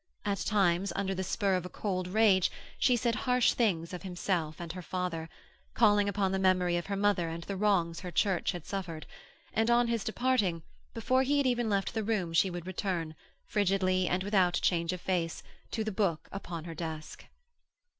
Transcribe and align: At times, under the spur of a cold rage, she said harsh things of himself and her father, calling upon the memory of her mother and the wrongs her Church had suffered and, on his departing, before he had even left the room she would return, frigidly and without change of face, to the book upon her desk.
At 0.25 0.39
times, 0.39 0.91
under 0.95 1.13
the 1.13 1.23
spur 1.23 1.53
of 1.53 1.63
a 1.63 1.69
cold 1.69 2.07
rage, 2.07 2.49
she 2.79 2.95
said 2.95 3.13
harsh 3.13 3.53
things 3.53 3.93
of 3.93 4.01
himself 4.01 4.59
and 4.59 4.71
her 4.73 4.81
father, 4.81 5.29
calling 5.75 6.09
upon 6.09 6.31
the 6.31 6.39
memory 6.39 6.75
of 6.75 6.87
her 6.87 6.95
mother 6.95 7.29
and 7.29 7.43
the 7.43 7.55
wrongs 7.55 7.99
her 7.99 8.09
Church 8.09 8.51
had 8.51 8.65
suffered 8.65 9.05
and, 9.53 9.69
on 9.69 9.89
his 9.89 10.03
departing, 10.03 10.63
before 10.95 11.21
he 11.21 11.37
had 11.37 11.45
even 11.45 11.69
left 11.69 11.93
the 11.93 12.03
room 12.03 12.33
she 12.33 12.49
would 12.49 12.65
return, 12.65 13.13
frigidly 13.45 14.07
and 14.07 14.23
without 14.23 14.55
change 14.63 14.91
of 14.91 14.99
face, 14.99 15.43
to 15.69 15.83
the 15.83 15.91
book 15.91 16.27
upon 16.31 16.63
her 16.63 16.73
desk. 16.73 17.25